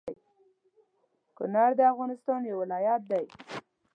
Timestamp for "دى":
3.11-3.23